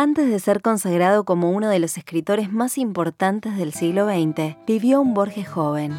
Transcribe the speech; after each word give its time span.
Antes 0.00 0.30
de 0.30 0.38
ser 0.38 0.62
consagrado 0.62 1.24
como 1.24 1.50
uno 1.50 1.68
de 1.68 1.80
los 1.80 1.98
escritores 1.98 2.52
más 2.52 2.78
importantes 2.78 3.56
del 3.56 3.72
siglo 3.72 4.06
XX, 4.06 4.54
vivió 4.64 5.00
un 5.00 5.12
Borges 5.12 5.48
joven. 5.48 5.92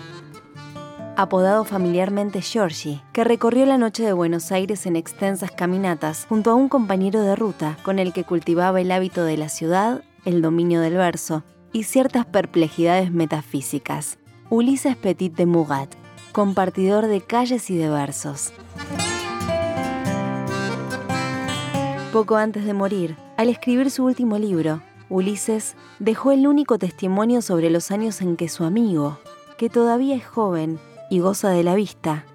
Apodado 1.17 1.65
familiarmente 1.65 2.41
Giorgi, 2.41 3.01
que 3.11 3.25
recorrió 3.25 3.65
la 3.65 3.77
noche 3.77 4.03
de 4.03 4.13
Buenos 4.13 4.53
Aires 4.53 4.85
en 4.85 4.95
extensas 4.95 5.51
caminatas 5.51 6.27
junto 6.29 6.49
a 6.49 6.55
un 6.55 6.69
compañero 6.69 7.21
de 7.23 7.35
ruta 7.35 7.75
con 7.83 7.99
el 7.99 8.13
que 8.13 8.23
cultivaba 8.23 8.79
el 8.79 8.93
hábito 8.93 9.25
de 9.25 9.35
la 9.35 9.49
ciudad, 9.49 10.01
el 10.23 10.41
dominio 10.41 10.79
del 10.79 10.95
verso 10.95 11.43
y 11.73 11.83
ciertas 11.83 12.25
perplejidades 12.25 13.11
metafísicas. 13.11 14.17
Ulises 14.49 14.95
Petit 14.95 15.35
de 15.35 15.45
Mugat, 15.45 15.93
compartidor 16.31 17.07
de 17.07 17.19
calles 17.19 17.69
y 17.69 17.75
de 17.75 17.89
versos. 17.89 18.53
Poco 22.11 22.37
antes 22.37 22.65
de 22.65 22.73
morir, 22.73 23.17
al 23.37 23.49
escribir 23.49 23.91
su 23.91 24.03
último 24.03 24.39
libro, 24.39 24.81
Ulises 25.09 25.75
dejó 25.99 26.31
el 26.31 26.47
único 26.47 26.79
testimonio 26.79 27.43
sobre 27.43 27.69
los 27.69 27.91
años 27.91 28.21
en 28.21 28.35
que 28.35 28.49
su 28.49 28.63
amigo, 28.63 29.19
que 29.59 29.69
todavía 29.69 30.15
es 30.15 30.25
joven 30.25 30.79
y 31.11 31.19
goza 31.19 31.49
de 31.49 31.63
la 31.63 31.75
vista, 31.75 32.25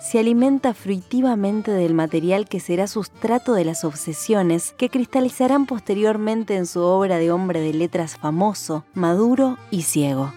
se 0.00 0.20
alimenta 0.20 0.72
fruitivamente 0.72 1.72
del 1.72 1.94
material 1.94 2.48
que 2.48 2.60
será 2.60 2.86
sustrato 2.86 3.54
de 3.54 3.64
las 3.64 3.84
obsesiones 3.84 4.72
que 4.78 4.88
cristalizarán 4.88 5.66
posteriormente 5.66 6.54
en 6.54 6.66
su 6.66 6.82
obra 6.82 7.16
de 7.16 7.32
hombre 7.32 7.60
de 7.60 7.74
letras 7.74 8.16
famoso, 8.16 8.84
maduro 8.94 9.58
y 9.72 9.82
ciego. 9.82 10.32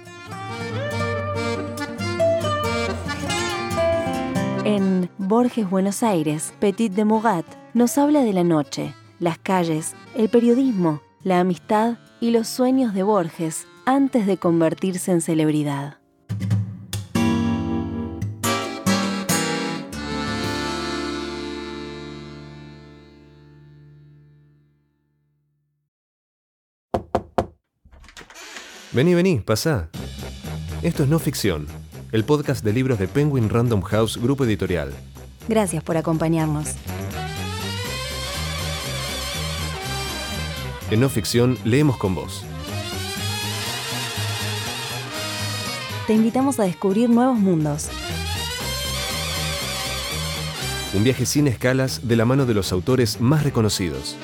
En 4.65 5.07
Borges 5.19 5.69
Buenos 5.69 6.01
Aires, 6.01 6.51
Petit 6.59 6.91
de 6.91 7.05
Mugat 7.05 7.45
nos 7.77 7.99
habla 7.99 8.23
de 8.23 8.33
la 8.33 8.43
noche, 8.43 8.95
las 9.19 9.37
calles, 9.37 9.93
el 10.15 10.29
periodismo, 10.29 10.99
la 11.21 11.39
amistad 11.39 11.99
y 12.19 12.31
los 12.31 12.47
sueños 12.47 12.95
de 12.95 13.03
Borges 13.03 13.67
antes 13.85 14.25
de 14.25 14.37
convertirse 14.37 15.11
en 15.11 15.21
celebridad. 15.21 15.99
Vení, 28.91 29.13
vení, 29.13 29.37
pasá. 29.41 29.89
Esto 30.81 31.03
es 31.03 31.09
No 31.09 31.19
Ficción, 31.19 31.67
el 32.11 32.23
podcast 32.23 32.65
de 32.65 32.73
libros 32.73 32.97
de 32.97 33.07
Penguin 33.07 33.49
Random 33.49 33.81
House 33.81 34.17
Grupo 34.17 34.45
Editorial. 34.45 34.91
Gracias 35.47 35.83
por 35.83 35.95
acompañarnos. 35.95 36.75
En 40.89 41.01
No 41.01 41.09
Ficción 41.09 41.57
leemos 41.65 41.97
con 41.97 42.15
vos. 42.15 42.45
Te 46.07 46.13
invitamos 46.13 46.61
a 46.61 46.63
descubrir 46.63 47.09
nuevos 47.09 47.37
mundos. 47.37 47.89
Un 50.93 51.03
viaje 51.03 51.25
sin 51.25 51.47
escalas 51.47 52.07
de 52.07 52.15
la 52.15 52.23
mano 52.23 52.45
de 52.45 52.53
los 52.53 52.71
autores 52.71 53.19
más 53.19 53.43
reconocidos. 53.43 54.15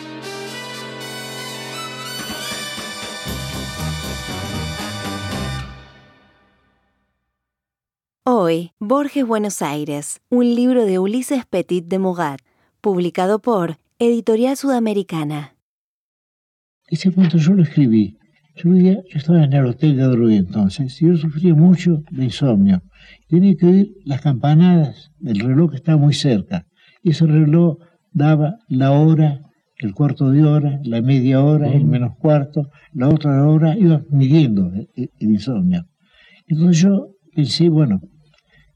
Hoy, 8.26 8.72
Borges 8.80 9.28
Buenos 9.28 9.62
Aires, 9.62 10.22
un 10.30 10.56
libro 10.56 10.86
de 10.86 10.98
Ulises 10.98 11.46
Petit 11.46 11.86
de 11.86 12.00
Mugat, 12.00 12.40
publicado 12.80 13.40
por 13.40 13.80
Editorial 14.00 14.56
Sudamericana. 14.56 15.53
Ese 16.88 17.12
cuento 17.12 17.38
yo 17.38 17.54
lo 17.54 17.64
escribí. 17.64 18.18
Yo, 18.56 18.70
vivía, 18.70 19.02
yo 19.10 19.18
estaba 19.18 19.44
en 19.44 19.54
el 19.54 19.66
hotel 19.66 19.96
de 19.96 20.04
Adrogué 20.04 20.38
entonces, 20.38 21.02
y 21.02 21.08
yo 21.08 21.18
sufría 21.18 21.56
mucho 21.56 22.04
de 22.12 22.26
insomnio. 22.26 22.84
Tenía 23.28 23.56
que 23.56 23.66
oír 23.66 23.94
las 24.06 24.22
campanadas 24.22 25.12
del 25.20 25.40
reloj 25.40 25.72
que 25.72 25.78
estaba 25.78 25.98
muy 25.98 26.14
cerca. 26.14 26.68
Y 27.02 27.12
ese 27.12 27.26
reloj 27.26 27.78
daba 28.12 28.58
la 28.68 28.92
hora, 28.92 29.40
el 29.80 29.94
cuarto 29.94 30.30
de 30.30 30.44
hora, 30.44 30.80
la 30.84 31.02
media 31.02 31.44
hora, 31.44 31.74
el 31.74 31.86
menos 31.86 32.16
cuarto, 32.20 32.70
la 32.94 33.10
otra 33.10 33.48
hora, 33.48 33.76
iba 33.76 34.04
midiendo 34.12 34.72
el, 34.74 34.88
el 34.96 35.30
insomnio. 35.32 35.88
Entonces 36.48 36.82
yo 36.84 37.08
pensé, 37.34 37.70
bueno, 37.70 38.02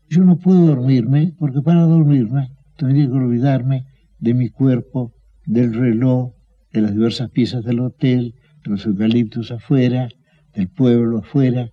yo 0.10 0.24
no 0.24 0.38
puedo 0.38 0.66
dormirme 0.66 1.34
porque 1.38 1.62
para 1.62 1.82
dormirme 1.82 2.50
tendría 2.78 3.06
que 3.06 3.12
olvidarme 3.12 3.86
de 4.18 4.34
mi 4.34 4.50
cuerpo, 4.50 5.14
del 5.46 5.74
reloj, 5.74 6.34
de 6.78 6.84
las 6.84 6.94
diversas 6.94 7.30
piezas 7.32 7.64
del 7.66 7.80
hotel, 7.80 8.36
de 8.64 8.72
los 8.72 8.86
eucaliptos 8.86 9.52
afuera, 9.52 10.10
del 10.54 10.70
pueblo 10.70 11.20
afuera, 11.20 11.70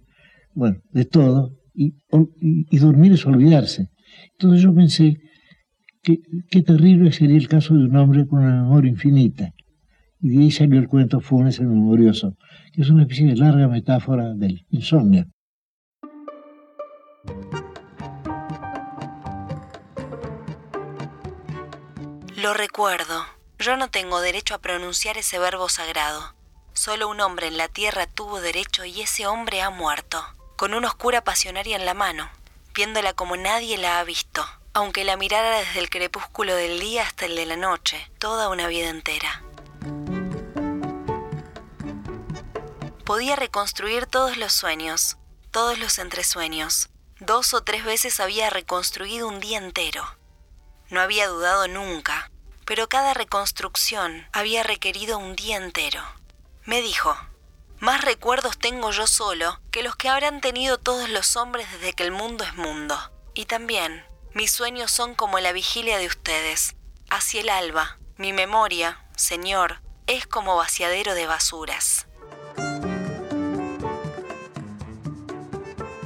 bueno, 0.54 0.78
de 0.92 1.04
todo, 1.04 1.52
y, 1.74 1.94
y, 2.70 2.78
dormir 2.78 3.12
es 3.12 3.26
olvidarse. 3.26 3.88
Entonces 4.32 4.62
yo 4.62 4.74
pensé 4.74 5.18
que 6.02 6.20
qué 6.50 6.62
terrible 6.62 7.12
sería 7.12 7.36
el 7.36 7.48
caso 7.48 7.74
de 7.74 7.84
un 7.84 7.96
hombre 7.96 8.26
con 8.26 8.40
una 8.40 8.62
memoria 8.62 8.90
infinita. 8.90 9.52
Y 10.20 10.28
de 10.30 10.42
ahí 10.42 10.50
salió 10.50 10.78
el 10.78 10.88
cuento 10.88 11.20
Funes 11.20 11.58
el 11.58 11.66
Memorioso, 11.66 12.36
que 12.72 12.82
es 12.82 12.88
una 12.88 13.02
especie 13.02 13.26
de 13.26 13.36
larga 13.36 13.68
metáfora 13.68 14.32
del 14.34 14.64
insomnio. 14.70 15.26
Lo 22.42 22.54
recuerdo. 22.54 23.43
Yo 23.64 23.78
no 23.78 23.88
tengo 23.88 24.20
derecho 24.20 24.54
a 24.54 24.58
pronunciar 24.58 25.16
ese 25.16 25.38
verbo 25.38 25.70
sagrado. 25.70 26.34
Solo 26.74 27.08
un 27.08 27.22
hombre 27.22 27.46
en 27.46 27.56
la 27.56 27.66
tierra 27.66 28.06
tuvo 28.06 28.42
derecho 28.42 28.84
y 28.84 29.00
ese 29.00 29.26
hombre 29.26 29.62
ha 29.62 29.70
muerto, 29.70 30.22
con 30.56 30.74
una 30.74 30.88
oscura 30.88 31.24
pasionaria 31.24 31.74
en 31.76 31.86
la 31.86 31.94
mano, 31.94 32.30
viéndola 32.74 33.14
como 33.14 33.38
nadie 33.38 33.78
la 33.78 34.00
ha 34.00 34.04
visto, 34.04 34.44
aunque 34.74 35.04
la 35.04 35.16
mirara 35.16 35.60
desde 35.60 35.80
el 35.80 35.88
crepúsculo 35.88 36.54
del 36.54 36.78
día 36.78 37.04
hasta 37.04 37.24
el 37.24 37.36
de 37.36 37.46
la 37.46 37.56
noche, 37.56 38.12
toda 38.18 38.50
una 38.50 38.66
vida 38.66 38.90
entera. 38.90 39.42
Podía 43.06 43.34
reconstruir 43.34 44.04
todos 44.04 44.36
los 44.36 44.52
sueños, 44.52 45.16
todos 45.50 45.78
los 45.78 45.98
entresueños. 45.98 46.90
Dos 47.18 47.54
o 47.54 47.62
tres 47.62 47.82
veces 47.82 48.20
había 48.20 48.50
reconstruido 48.50 49.26
un 49.26 49.40
día 49.40 49.56
entero. 49.56 50.04
No 50.90 51.00
había 51.00 51.28
dudado 51.28 51.66
nunca, 51.66 52.30
pero 52.64 52.88
cada 52.88 53.14
reconstrucción 53.14 54.26
había 54.32 54.62
requerido 54.62 55.18
un 55.18 55.36
día 55.36 55.56
entero. 55.56 56.02
Me 56.64 56.80
dijo, 56.80 57.16
más 57.78 58.00
recuerdos 58.02 58.58
tengo 58.58 58.90
yo 58.90 59.06
solo 59.06 59.60
que 59.70 59.82
los 59.82 59.96
que 59.96 60.08
habrán 60.08 60.40
tenido 60.40 60.78
todos 60.78 61.08
los 61.08 61.36
hombres 61.36 61.70
desde 61.72 61.92
que 61.92 62.04
el 62.04 62.12
mundo 62.12 62.44
es 62.44 62.54
mundo. 62.54 62.98
Y 63.34 63.46
también, 63.46 64.06
mis 64.32 64.52
sueños 64.52 64.90
son 64.90 65.14
como 65.14 65.38
la 65.40 65.52
vigilia 65.52 65.98
de 65.98 66.06
ustedes. 66.06 66.76
Hacia 67.10 67.42
el 67.42 67.50
alba, 67.50 67.98
mi 68.16 68.32
memoria, 68.32 69.04
Señor, 69.16 69.82
es 70.06 70.26
como 70.26 70.56
vaciadero 70.56 71.14
de 71.14 71.26
basuras. 71.26 72.06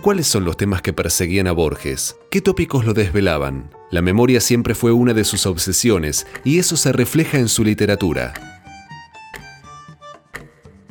¿Cuáles 0.02 0.28
son 0.28 0.44
los 0.44 0.56
temas 0.56 0.80
que 0.80 0.92
perseguían 0.92 1.48
a 1.48 1.52
Borges? 1.52 2.16
¿Qué 2.30 2.40
tópicos 2.40 2.84
lo 2.84 2.94
desvelaban? 2.94 3.70
La 3.90 4.00
memoria 4.00 4.40
siempre 4.40 4.74
fue 4.74 4.92
una 4.92 5.12
de 5.12 5.24
sus 5.24 5.44
obsesiones 5.44 6.26
y 6.44 6.58
eso 6.58 6.76
se 6.76 6.92
refleja 6.92 7.38
en 7.38 7.48
su 7.48 7.64
literatura. 7.64 8.32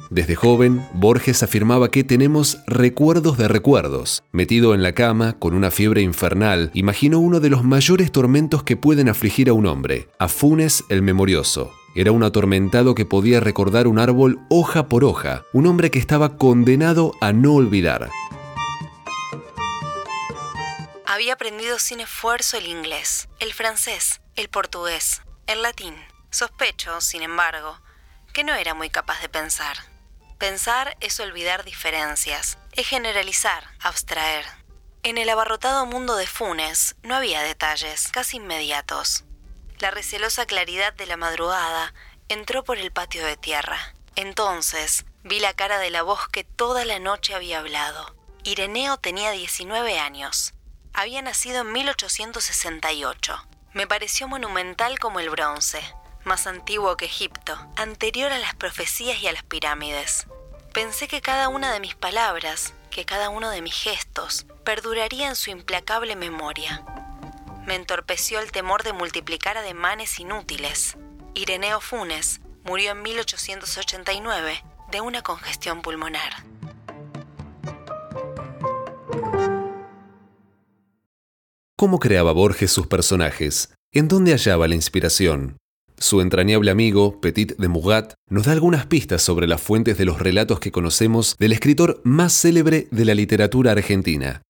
Desde 0.09 0.35
joven, 0.35 0.85
Borges 0.93 1.41
afirmaba 1.41 1.89
que 1.89 2.03
tenemos 2.03 2.59
recuerdos 2.67 3.37
de 3.37 3.47
recuerdos. 3.47 4.23
Metido 4.31 4.73
en 4.73 4.83
la 4.83 4.93
cama, 4.93 5.33
con 5.33 5.53
una 5.53 5.71
fiebre 5.71 6.01
infernal, 6.01 6.69
imaginó 6.73 7.19
uno 7.19 7.39
de 7.39 7.49
los 7.49 7.63
mayores 7.63 8.11
tormentos 8.11 8.63
que 8.63 8.77
pueden 8.77 9.09
afligir 9.09 9.49
a 9.49 9.53
un 9.53 9.67
hombre, 9.67 10.09
a 10.19 10.27
Funes 10.27 10.83
el 10.89 11.01
Memorioso. 11.01 11.71
Era 11.95 12.11
un 12.11 12.23
atormentado 12.23 12.93
que 12.93 13.05
podía 13.05 13.39
recordar 13.39 13.87
un 13.87 13.99
árbol 13.99 14.39
hoja 14.49 14.87
por 14.87 15.03
hoja, 15.03 15.43
un 15.53 15.65
hombre 15.65 15.91
que 15.91 15.99
estaba 15.99 16.37
condenado 16.37 17.13
a 17.21 17.33
no 17.33 17.53
olvidar. 17.53 18.09
Había 21.09 21.35
aprendido 21.35 21.79
sin 21.79 22.01
esfuerzo 22.01 22.57
el 22.57 22.67
inglés, 22.67 23.29
el 23.39 23.53
francés, 23.53 24.19
el 24.35 24.49
portugués, 24.49 25.21
el 25.47 25.61
latín. 25.61 25.95
Sospecho, 26.31 26.99
sin 26.99 27.23
embargo, 27.23 27.79
que 28.33 28.43
no 28.43 28.53
era 28.53 28.73
muy 28.73 28.89
capaz 28.89 29.21
de 29.21 29.29
pensar. 29.29 29.77
Pensar 30.37 30.97
es 30.99 31.17
olvidar 31.21 31.63
diferencias, 31.63 32.57
es 32.73 32.89
generalizar, 32.89 33.63
abstraer. 33.79 34.45
En 35.01 35.17
el 35.17 35.29
abarrotado 35.29 35.85
mundo 35.85 36.17
de 36.17 36.27
Funes 36.27 36.97
no 37.03 37.15
había 37.15 37.41
detalles, 37.41 38.09
casi 38.09 38.35
inmediatos. 38.35 39.23
La 39.79 39.91
recelosa 39.91 40.45
claridad 40.45 40.93
de 40.93 41.05
la 41.05 41.15
madrugada 41.15 41.93
entró 42.27 42.65
por 42.65 42.79
el 42.79 42.91
patio 42.91 43.25
de 43.25 43.37
tierra. 43.37 43.93
Entonces 44.17 45.05
vi 45.23 45.39
la 45.39 45.53
cara 45.53 45.79
de 45.79 45.89
la 45.89 46.01
voz 46.01 46.27
que 46.27 46.43
toda 46.43 46.83
la 46.83 46.99
noche 46.99 47.33
había 47.33 47.59
hablado. 47.59 48.13
Ireneo 48.43 48.97
tenía 48.97 49.31
19 49.31 49.99
años 49.99 50.53
había 50.97 51.21
nacido 51.21 51.61
en 51.61 51.71
1868. 51.73 53.47
Me 53.73 53.85
pareció 53.85 54.27
monumental 54.27 54.97
como 54.97 55.19
el 55.19 55.29
bronce, 55.29 55.79
más 56.23 56.47
antiguo 56.47 56.97
que 56.97 57.05
Egipto, 57.05 57.55
anterior 57.75 58.31
a 58.33 58.39
las 58.39 58.55
profecías 58.55 59.21
y 59.21 59.27
a 59.27 59.31
las 59.31 59.43
pirámides. 59.43 60.25
Pensé 60.73 61.07
que 61.07 61.21
cada 61.21 61.49
una 61.49 61.71
de 61.71 61.79
mis 61.79 61.93
palabras, 61.93 62.73
que 62.89 63.05
cada 63.05 63.29
uno 63.29 63.51
de 63.51 63.61
mis 63.61 63.75
gestos, 63.75 64.47
perduraría 64.63 65.27
en 65.27 65.35
su 65.35 65.51
implacable 65.51 66.15
memoria. 66.15 66.83
Me 67.67 67.75
entorpeció 67.75 68.39
el 68.39 68.51
temor 68.51 68.81
de 68.81 68.93
multiplicar 68.93 69.55
ademanes 69.55 70.19
inútiles. 70.19 70.97
Ireneo 71.35 71.79
Funes 71.79 72.41
murió 72.63 72.93
en 72.93 73.03
1889 73.03 74.63
de 74.89 75.01
una 75.01 75.21
congestión 75.21 75.83
pulmonar. 75.83 76.43
¿Cómo 81.79 81.99
creaba 81.99 82.31
Borges 82.31 82.71
sus 82.71 82.87
personajes? 82.87 83.69
¿En 83.93 84.07
dónde 84.07 84.31
hallaba 84.31 84.67
la 84.67 84.73
inspiración? 84.73 85.57
Su 85.99 86.21
entrañable 86.21 86.71
amigo, 86.71 87.21
Petit 87.21 87.55
de 87.55 87.67
Mugat, 87.67 88.15
nos 88.31 88.47
da 88.47 88.53
algunas 88.53 88.87
pistas 88.87 89.21
sobre 89.21 89.45
las 89.45 89.61
fuentes 89.61 89.95
de 89.99 90.05
los 90.05 90.17
relatos 90.19 90.59
que 90.59 90.71
conocemos 90.71 91.35
del 91.37 91.51
escritor 91.51 92.01
más 92.03 92.33
célebre 92.33 92.87
de 92.89 93.05
la 93.05 93.13
literatura 93.13 93.73
argentina. 93.73 94.41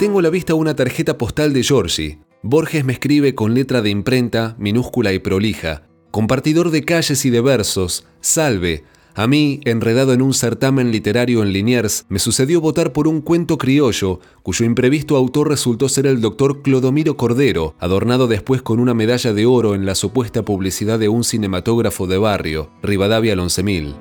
Tengo 0.00 0.18
a 0.18 0.22
la 0.22 0.30
vista 0.30 0.54
una 0.54 0.74
tarjeta 0.74 1.16
postal 1.16 1.52
de 1.52 1.62
Giorgi. 1.62 2.18
Borges 2.42 2.84
me 2.84 2.94
escribe 2.94 3.36
con 3.36 3.54
letra 3.54 3.80
de 3.80 3.90
imprenta, 3.90 4.56
minúscula 4.58 5.12
y 5.12 5.20
prolija, 5.20 5.84
compartidor 6.10 6.72
de 6.72 6.82
calles 6.82 7.24
y 7.26 7.30
de 7.30 7.42
versos, 7.42 8.06
salve, 8.20 8.82
a 9.14 9.26
mí, 9.26 9.60
enredado 9.64 10.12
en 10.12 10.22
un 10.22 10.32
certamen 10.32 10.90
literario 10.90 11.42
en 11.42 11.52
Liniers, 11.52 12.06
me 12.08 12.18
sucedió 12.18 12.60
votar 12.60 12.92
por 12.92 13.06
un 13.06 13.20
cuento 13.20 13.58
criollo, 13.58 14.20
cuyo 14.42 14.64
imprevisto 14.64 15.16
autor 15.16 15.48
resultó 15.48 15.88
ser 15.88 16.06
el 16.06 16.20
doctor 16.20 16.62
Clodomiro 16.62 17.16
Cordero, 17.16 17.74
adornado 17.78 18.26
después 18.26 18.62
con 18.62 18.80
una 18.80 18.94
medalla 18.94 19.34
de 19.34 19.44
oro 19.44 19.74
en 19.74 19.84
la 19.84 19.94
supuesta 19.94 20.44
publicidad 20.44 20.98
de 20.98 21.08
un 21.08 21.24
cinematógrafo 21.24 22.06
de 22.06 22.18
barrio, 22.18 22.70
Rivadavia 22.82 23.34
al 23.34 23.40
11000. 23.40 23.94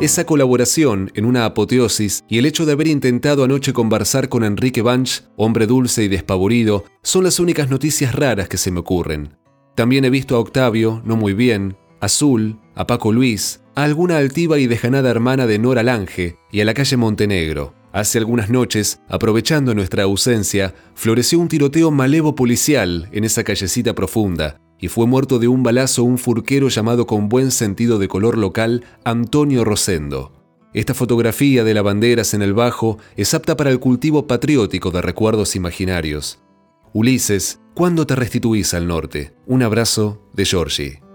Esa 0.00 0.24
colaboración 0.24 1.10
en 1.14 1.24
una 1.24 1.44
apoteosis 1.44 2.22
y 2.28 2.38
el 2.38 2.46
hecho 2.46 2.64
de 2.64 2.72
haber 2.72 2.86
intentado 2.86 3.42
anoche 3.42 3.72
conversar 3.72 4.28
con 4.28 4.44
Enrique 4.44 4.80
Banch, 4.80 5.24
hombre 5.36 5.66
dulce 5.66 6.04
y 6.04 6.08
despavorido, 6.08 6.84
son 7.02 7.24
las 7.24 7.40
únicas 7.40 7.68
noticias 7.68 8.14
raras 8.14 8.48
que 8.48 8.58
se 8.58 8.70
me 8.70 8.78
ocurren. 8.78 9.36
También 9.74 10.04
he 10.04 10.10
visto 10.10 10.36
a 10.36 10.38
Octavio, 10.38 11.02
no 11.04 11.16
muy 11.16 11.34
bien, 11.34 11.76
Azul, 12.00 12.58
a 12.74 12.86
Paco 12.86 13.12
Luis, 13.12 13.60
a 13.74 13.84
alguna 13.84 14.18
altiva 14.18 14.58
y 14.58 14.66
dejanada 14.66 15.10
hermana 15.10 15.46
de 15.46 15.58
Nora 15.58 15.82
Lange 15.82 16.38
y 16.50 16.60
a 16.60 16.64
la 16.64 16.74
calle 16.74 16.96
Montenegro. 16.96 17.74
Hace 17.92 18.18
algunas 18.18 18.50
noches, 18.50 19.00
aprovechando 19.08 19.74
nuestra 19.74 20.04
ausencia, 20.04 20.74
floreció 20.94 21.38
un 21.38 21.48
tiroteo 21.48 21.90
malevo 21.90 22.34
policial 22.34 23.08
en 23.12 23.24
esa 23.24 23.44
callecita 23.44 23.94
profunda, 23.94 24.60
y 24.78 24.88
fue 24.88 25.06
muerto 25.06 25.38
de 25.38 25.48
un 25.48 25.62
balazo 25.62 26.04
un 26.04 26.18
furquero 26.18 26.68
llamado 26.68 27.06
con 27.06 27.28
buen 27.28 27.50
sentido 27.50 27.98
de 27.98 28.06
color 28.06 28.38
local 28.38 28.84
Antonio 29.04 29.64
Rosendo. 29.64 30.32
Esta 30.74 30.94
fotografía 30.94 31.64
de 31.64 31.74
lavanderas 31.74 32.34
en 32.34 32.42
el 32.42 32.52
Bajo 32.52 32.98
es 33.16 33.32
apta 33.32 33.56
para 33.56 33.70
el 33.70 33.80
cultivo 33.80 34.26
patriótico 34.26 34.90
de 34.90 35.00
recuerdos 35.00 35.56
imaginarios. 35.56 36.40
Ulises, 36.92 37.60
¿cuándo 37.74 38.06
te 38.06 38.14
restituís 38.14 38.74
al 38.74 38.86
norte? 38.86 39.34
Un 39.46 39.62
abrazo 39.62 40.22
de 40.34 40.44
Georgie. 40.44 41.07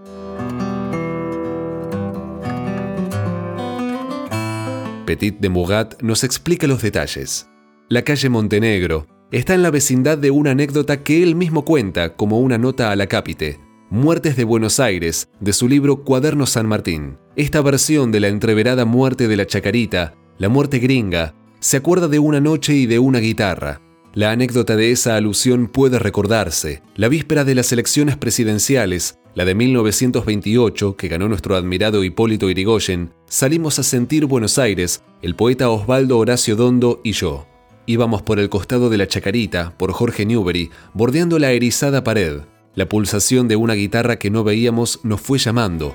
Petit 5.04 5.38
de 5.38 5.48
Mugat 5.48 6.00
nos 6.02 6.24
explica 6.24 6.66
los 6.66 6.80
detalles. 6.80 7.48
La 7.88 8.02
calle 8.02 8.30
Montenegro 8.30 9.06
está 9.30 9.54
en 9.54 9.62
la 9.62 9.70
vecindad 9.70 10.16
de 10.16 10.30
una 10.30 10.52
anécdota 10.52 11.02
que 11.02 11.22
él 11.22 11.34
mismo 11.34 11.64
cuenta 11.64 12.16
como 12.16 12.40
una 12.40 12.56
nota 12.56 12.90
a 12.90 12.96
la 12.96 13.06
cápite, 13.06 13.60
Muertes 13.90 14.36
de 14.36 14.44
Buenos 14.44 14.80
Aires, 14.80 15.28
de 15.40 15.52
su 15.52 15.68
libro 15.68 16.04
Cuaderno 16.04 16.46
San 16.46 16.66
Martín. 16.66 17.18
Esta 17.36 17.60
versión 17.60 18.12
de 18.12 18.20
la 18.20 18.28
entreverada 18.28 18.84
muerte 18.86 19.28
de 19.28 19.36
la 19.36 19.46
Chacarita, 19.46 20.14
la 20.38 20.48
muerte 20.48 20.78
gringa, 20.78 21.34
se 21.60 21.76
acuerda 21.76 22.08
de 22.08 22.18
una 22.18 22.40
noche 22.40 22.74
y 22.74 22.86
de 22.86 22.98
una 22.98 23.18
guitarra. 23.18 23.80
La 24.14 24.30
anécdota 24.30 24.76
de 24.76 24.90
esa 24.90 25.16
alusión 25.16 25.66
puede 25.66 25.98
recordarse. 25.98 26.82
La 26.94 27.08
víspera 27.08 27.44
de 27.44 27.54
las 27.54 27.72
elecciones 27.72 28.16
presidenciales, 28.16 29.18
la 29.34 29.44
de 29.44 29.54
1928, 29.54 30.96
que 30.96 31.08
ganó 31.08 31.28
nuestro 31.28 31.56
admirado 31.56 32.04
Hipólito 32.04 32.48
Irigoyen, 32.50 33.12
salimos 33.26 33.78
a 33.78 33.82
sentir 33.82 34.26
Buenos 34.26 34.58
Aires, 34.58 35.02
el 35.22 35.34
poeta 35.34 35.70
Osvaldo 35.70 36.18
Horacio 36.18 36.54
Dondo 36.54 37.00
y 37.02 37.12
yo. 37.12 37.46
Íbamos 37.86 38.22
por 38.22 38.38
el 38.38 38.48
costado 38.48 38.90
de 38.90 38.96
la 38.96 39.08
Chacarita, 39.08 39.74
por 39.76 39.92
Jorge 39.92 40.24
Newbery, 40.24 40.70
bordeando 40.94 41.38
la 41.38 41.50
erizada 41.50 42.04
pared. 42.04 42.42
La 42.76 42.88
pulsación 42.88 43.48
de 43.48 43.56
una 43.56 43.74
guitarra 43.74 44.18
que 44.18 44.30
no 44.30 44.44
veíamos 44.44 45.00
nos 45.02 45.20
fue 45.20 45.38
llamando. 45.38 45.94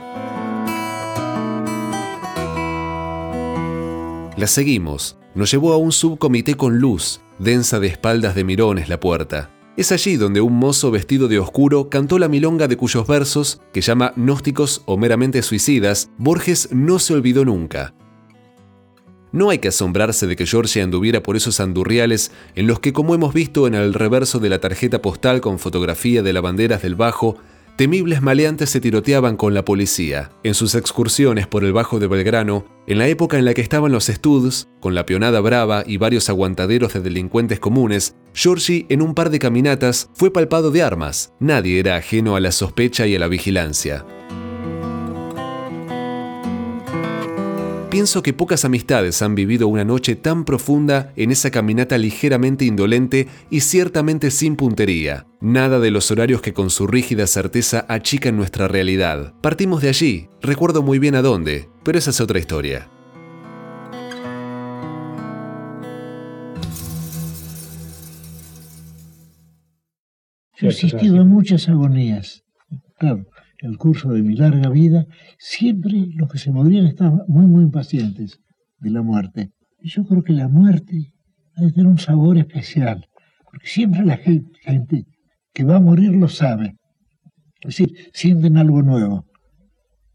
La 4.38 4.48
seguimos. 4.48 5.18
Nos 5.34 5.52
llevó 5.52 5.74
a 5.74 5.78
un 5.78 5.92
subcomité 5.92 6.56
con 6.56 6.80
luz, 6.80 7.22
densa 7.40 7.80
de 7.80 7.88
espaldas 7.88 8.36
de 8.36 8.44
mirones 8.44 8.90
la 8.90 9.00
puerta. 9.00 9.50
Es 9.80 9.94
allí 9.94 10.18
donde 10.18 10.42
un 10.42 10.60
mozo 10.60 10.92
vestido 10.92 11.30
de 11.30 11.40
oscuro 11.40 11.90
cantó 11.90 12.20
la 12.20 12.28
milonga 12.28 12.68
de 12.68 12.76
cuyos 12.76 13.08
versos, 13.08 13.62
que 13.72 13.80
llama 13.80 14.12
gnósticos 14.18 14.82
o 14.86 14.98
meramente 14.98 15.42
suicidas, 15.42 16.10
Borges 16.18 16.74
no 16.74 17.00
se 17.00 17.14
olvidó 17.14 17.46
nunca. 17.46 17.94
No 19.32 19.50
hay 19.50 19.60
que 19.60 19.70
asombrarse 19.70 20.28
de 20.28 20.36
que 20.36 20.46
George 20.46 20.82
anduviera 20.82 21.24
por 21.24 21.38
esos 21.38 21.62
andurriales 21.62 22.34
en 22.56 22.68
los 22.68 22.82
que, 22.82 22.92
como 22.92 23.16
hemos 23.16 23.34
visto 23.34 23.68
en 23.68 23.74
el 23.74 23.94
reverso 23.94 24.40
de 24.40 24.50
la 24.50 24.60
tarjeta 24.60 25.02
postal 25.02 25.40
con 25.40 25.60
fotografía 25.60 26.24
de 26.24 26.34
lavanderas 26.34 26.82
del 26.82 26.96
Bajo, 26.96 27.38
temibles 27.80 28.22
maleantes 28.22 28.72
se 28.72 28.82
tiroteaban 28.82 29.38
con 29.38 29.54
la 29.54 29.64
policía. 29.64 30.32
En 30.44 30.54
sus 30.54 30.76
excursiones 30.76 31.48
por 31.48 31.64
el 31.64 31.72
Bajo 31.72 31.98
de 31.98 32.08
Belgrano, 32.08 32.66
en 32.88 32.98
la 32.98 33.08
época 33.08 33.38
en 33.38 33.46
la 33.46 33.54
que 33.54 33.62
estaban 33.62 33.94
los 33.94 34.10
estuds, 34.10 34.68
con 34.82 34.96
la 34.96 35.06
pionada 35.06 35.40
brava 35.40 35.86
y 35.88 35.96
varios 35.96 36.28
aguantaderos 36.28 36.92
de 36.92 37.00
delincuentes 37.00 37.62
comunes, 37.62 38.18
Georgie, 38.34 38.86
en 38.90 39.02
un 39.02 39.16
par 39.16 39.30
de 39.30 39.40
caminatas, 39.40 40.10
fue 40.14 40.30
palpado 40.30 40.72
de 40.72 40.84
armas. 40.84 41.32
Nadie 41.40 41.80
era 41.80 41.96
ajeno 41.96 42.36
a 42.36 42.42
la 42.42 42.52
sospecha 42.52 43.08
y 43.08 43.16
a 43.16 43.20
la 43.20 43.30
vigilancia. 43.30 44.06
Pienso 47.90 48.22
que 48.22 48.34
pocas 48.34 48.66
amistades 48.66 49.20
han 49.24 49.34
vivido 49.34 49.68
una 49.68 49.84
noche 49.84 50.16
tan 50.16 50.46
profunda 50.46 51.12
en 51.16 51.32
esa 51.32 51.50
caminata 51.50 51.98
ligeramente 51.98 52.66
indolente 52.66 53.28
y 53.50 53.62
ciertamente 53.62 54.30
sin 54.30 54.56
puntería. 54.56 55.26
Nada 55.42 55.80
de 55.80 55.90
los 55.90 56.12
horarios 56.12 56.44
que 56.44 56.54
con 56.54 56.70
su 56.70 56.86
rígida 56.86 57.26
certeza 57.26 57.88
achican 57.90 58.38
nuestra 58.38 58.68
realidad. 58.68 59.34
Partimos 59.42 59.82
de 59.82 59.90
allí, 59.90 60.30
recuerdo 60.40 60.84
muy 60.84 61.00
bien 61.00 61.16
a 61.16 61.24
dónde, 61.24 61.68
pero 61.84 61.98
esa 61.98 62.12
es 62.12 62.22
otra 62.22 62.38
historia. 62.38 62.88
Yo 70.58 70.68
he 70.68 70.70
asistido 70.70 71.22
a 71.22 71.26
muchas 71.26 71.68
agonías. 71.68 72.44
Claro, 73.00 73.26
el 73.62 73.78
curso 73.78 74.10
de 74.10 74.24
mi 74.24 74.36
larga 74.36 74.70
vida, 74.70 75.06
siempre 75.38 76.08
los 76.16 76.30
que 76.30 76.38
se 76.38 76.52
morían 76.52 76.86
estaban 76.86 77.22
muy, 77.28 77.46
muy 77.46 77.64
impacientes 77.64 78.40
de 78.80 78.90
la 78.90 79.02
muerte. 79.02 79.52
Y 79.82 79.90
yo 79.90 80.06
creo 80.06 80.24
que 80.24 80.34
la 80.34 80.48
muerte 80.48 81.14
ha 81.56 81.62
de 81.64 81.72
tener 81.72 81.88
un 81.88 81.98
sabor 81.98 82.38
especial, 82.38 83.08
porque 83.50 83.68
siempre 83.68 84.06
la 84.06 84.18
gente, 84.18 85.06
que 85.54 85.64
va 85.64 85.78
a 85.78 85.82
morir 85.82 86.16
lo 86.16 86.30
sabe. 86.30 86.78
Es 87.62 87.78
decir, 87.78 87.94
sienten 88.14 88.58
algo 88.58 88.82
nuevo. 88.82 89.26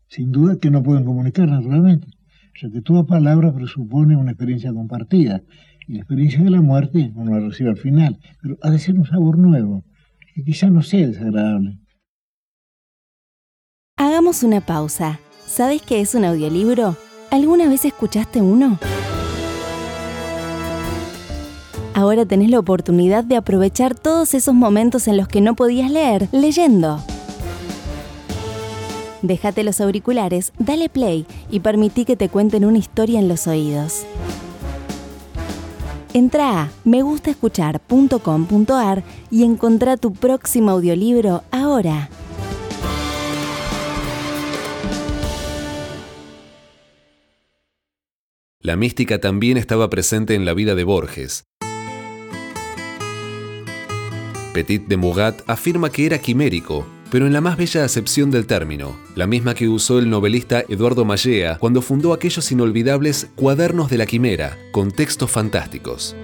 Sin 0.09 0.33
duda 0.33 0.59
que 0.59 0.71
no 0.71 0.83
pueden 0.83 1.05
comunicar 1.05 1.49
naturalmente. 1.49 2.07
O 2.07 2.59
sea 2.59 2.71
que 2.71 2.81
toda 2.81 3.05
palabra 3.05 3.53
presupone 3.53 4.17
una 4.17 4.31
experiencia 4.31 4.73
compartida. 4.73 5.43
Y 5.87 5.95
la 5.95 5.99
experiencia 5.99 6.43
de 6.43 6.51
la 6.51 6.63
muerte 6.63 7.13
uno 7.15 7.39
la 7.39 7.47
recibe 7.47 7.71
al 7.71 7.77
final. 7.77 8.19
Pero 8.41 8.57
ha 8.63 8.71
de 8.71 8.79
ser 8.79 8.95
un 8.99 9.05
sabor 9.05 9.39
nuevo, 9.39 9.85
que 10.35 10.45
quizá 10.45 10.71
no 10.71 10.83
sea 10.83 11.07
desagradable. 11.07 11.81
Hagamos 14.15 14.45
una 14.45 14.61
pausa. 14.61 15.19
¿Sabes 15.45 15.83
qué 15.83 16.01
es 16.01 16.15
un 16.15 16.25
audiolibro? 16.25 16.97
¿Alguna 17.33 17.69
vez 17.69 17.85
escuchaste 17.85 18.41
uno? 18.41 18.79
Ahora 21.95 22.25
tenés 22.25 22.49
la 22.49 22.61
oportunidad 22.61 23.25
de 23.25 23.35
aprovechar 23.35 23.97
todos 23.97 24.35
esos 24.35 24.55
momentos 24.55 25.09
en 25.09 25.17
los 25.17 25.27
que 25.27 25.41
no 25.41 25.57
podías 25.57 25.91
leer 25.91 26.29
leyendo. 26.31 27.01
Déjate 29.23 29.65
los 29.65 29.81
auriculares, 29.81 30.53
dale 30.61 30.89
play 30.89 31.27
y 31.51 31.59
permití 31.59 32.05
que 32.05 32.15
te 32.15 32.29
cuenten 32.29 32.65
una 32.65 32.79
historia 32.79 33.19
en 33.19 33.27
los 33.27 33.49
oídos. 33.49 34.05
Entra 36.13 36.61
a 36.61 36.71
megustaescuchar.com.ar 36.85 39.03
y 39.33 39.43
encontrá 39.43 39.97
tu 39.97 40.13
próximo 40.13 40.71
audiolibro 40.71 41.43
ahora. 41.51 42.09
La 48.67 48.77
mística 48.77 49.21
también 49.21 49.59
estaba 49.59 49.91
presente 49.91 50.35
en 50.35 50.47
la 50.47 50.55
vida 50.55 50.75
de 50.75 50.85
Borges. 50.85 51.45
Petit 54.55 54.87
de 54.87 54.97
Mugat 54.97 55.43
afirma 55.47 55.93
que 55.93 56.07
era 56.07 56.17
quimérico, 56.17 56.87
pero 57.11 57.27
en 57.27 57.35
la 57.35 57.43
más 57.43 57.59
bella 57.59 57.85
acepción 57.85 58.31
del 58.31 58.47
término, 58.47 58.97
la 59.17 59.27
misma 59.27 59.53
que 59.53 59.69
usó 59.69 59.99
el 59.99 60.09
novelista 60.09 60.65
Eduardo 60.67 61.05
Mallea 61.05 61.59
cuando 61.59 61.83
fundó 61.83 62.15
aquellos 62.15 62.51
inolvidables 62.53 63.29
Cuadernos 63.35 63.91
de 63.91 63.99
la 63.99 64.07
Quimera, 64.07 64.57
con 64.73 64.91
textos 64.91 65.31
fantásticos. 65.31 66.17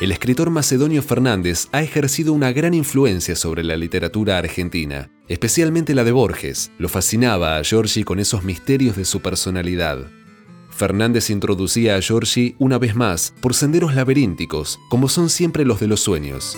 El 0.00 0.12
escritor 0.12 0.50
macedonio 0.50 1.02
Fernández 1.02 1.66
ha 1.72 1.82
ejercido 1.82 2.32
una 2.34 2.52
gran 2.52 2.72
influencia 2.72 3.34
sobre 3.34 3.64
la 3.64 3.76
literatura 3.76 4.38
argentina, 4.38 5.10
especialmente 5.30 5.94
la 5.94 6.02
de 6.02 6.10
Borges. 6.10 6.72
Lo 6.76 6.88
fascinaba 6.88 7.56
a 7.56 7.62
Giorgi 7.62 8.02
con 8.02 8.18
esos 8.18 8.42
misterios 8.42 8.96
de 8.96 9.04
su 9.04 9.20
personalidad. 9.22 10.10
Fernández 10.70 11.30
introducía 11.30 11.94
a 11.94 12.00
Giorgi 12.00 12.56
una 12.58 12.78
vez 12.78 12.96
más 12.96 13.32
por 13.40 13.54
senderos 13.54 13.94
laberínticos, 13.94 14.80
como 14.88 15.08
son 15.08 15.30
siempre 15.30 15.64
los 15.64 15.78
de 15.78 15.86
los 15.86 16.00
sueños. 16.00 16.56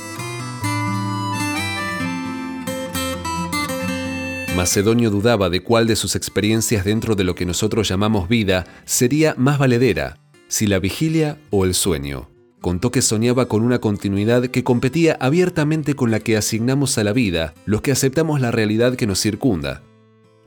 Macedonio 4.56 5.10
dudaba 5.10 5.50
de 5.50 5.62
cuál 5.62 5.86
de 5.86 5.96
sus 5.96 6.16
experiencias 6.16 6.84
dentro 6.86 7.14
de 7.14 7.24
lo 7.24 7.34
que 7.34 7.44
nosotros 7.44 7.88
llamamos 7.88 8.28
vida 8.28 8.64
sería 8.86 9.34
más 9.36 9.58
valedera, 9.58 10.18
si 10.48 10.66
la 10.66 10.78
vigilia 10.78 11.38
o 11.50 11.66
el 11.66 11.74
sueño. 11.74 12.31
Contó 12.62 12.90
que 12.90 13.02
soñaba 13.02 13.46
con 13.46 13.62
una 13.62 13.80
continuidad 13.80 14.46
que 14.46 14.64
competía 14.64 15.18
abiertamente 15.20 15.94
con 15.94 16.10
la 16.10 16.20
que 16.20 16.38
asignamos 16.38 16.96
a 16.96 17.04
la 17.04 17.12
vida 17.12 17.52
los 17.66 17.82
que 17.82 17.92
aceptamos 17.92 18.40
la 18.40 18.50
realidad 18.50 18.96
que 18.96 19.06
nos 19.06 19.20
circunda. 19.20 19.82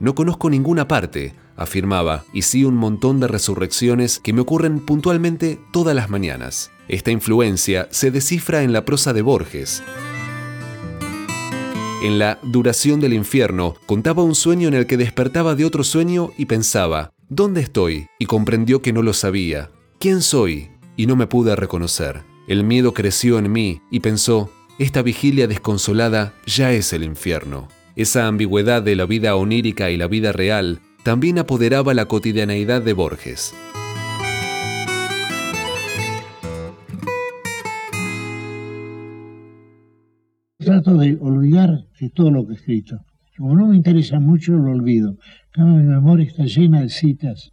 No 0.00 0.16
conozco 0.16 0.50
ninguna 0.50 0.88
parte, 0.88 1.34
afirmaba, 1.56 2.24
y 2.32 2.42
sí 2.42 2.64
un 2.64 2.74
montón 2.74 3.20
de 3.20 3.28
resurrecciones 3.28 4.18
que 4.18 4.32
me 4.32 4.40
ocurren 4.40 4.80
puntualmente 4.80 5.60
todas 5.72 5.94
las 5.94 6.10
mañanas. 6.10 6.72
Esta 6.88 7.12
influencia 7.12 7.86
se 7.92 8.10
descifra 8.10 8.64
en 8.64 8.72
la 8.72 8.84
prosa 8.84 9.12
de 9.12 9.22
Borges, 9.22 9.82
en 12.02 12.18
la 12.18 12.38
duración 12.42 13.00
del 13.00 13.14
infierno, 13.14 13.74
contaba 13.86 14.22
un 14.22 14.34
sueño 14.34 14.68
en 14.68 14.74
el 14.74 14.86
que 14.86 14.98
despertaba 14.98 15.54
de 15.54 15.64
otro 15.64 15.82
sueño 15.82 16.30
y 16.36 16.44
pensaba, 16.44 17.14
¿dónde 17.28 17.62
estoy? 17.62 18.06
Y 18.18 18.26
comprendió 18.26 18.82
que 18.82 18.92
no 18.92 19.02
lo 19.02 19.14
sabía. 19.14 19.70
¿Quién 19.98 20.20
soy? 20.20 20.75
Y 20.96 21.06
no 21.06 21.16
me 21.16 21.26
pude 21.26 21.56
reconocer. 21.56 22.22
El 22.48 22.64
miedo 22.64 22.94
creció 22.94 23.38
en 23.38 23.52
mí 23.52 23.80
y 23.90 24.00
pensó, 24.00 24.50
esta 24.78 25.02
vigilia 25.02 25.46
desconsolada 25.46 26.34
ya 26.46 26.72
es 26.72 26.92
el 26.92 27.02
infierno. 27.02 27.68
Esa 27.96 28.26
ambigüedad 28.26 28.82
de 28.82 28.96
la 28.96 29.06
vida 29.06 29.36
onírica 29.36 29.90
y 29.90 29.96
la 29.96 30.06
vida 30.06 30.32
real 30.32 30.80
también 31.02 31.38
apoderaba 31.38 31.94
la 31.94 32.06
cotidianeidad 32.06 32.82
de 32.82 32.92
Borges. 32.92 33.54
trato 40.66 40.96
de 40.96 41.16
olvidar 41.20 41.86
de 42.00 42.10
todo 42.10 42.32
lo 42.32 42.44
que 42.44 42.54
he 42.54 42.56
escrito. 42.56 42.98
Como 43.38 43.54
no 43.54 43.68
me 43.68 43.76
interesa 43.76 44.18
mucho, 44.18 44.52
lo 44.52 44.72
olvido. 44.72 45.16
mi 45.56 45.84
memoria 45.84 46.26
está 46.26 46.44
llena 46.44 46.80
de 46.80 46.88
citas 46.88 47.52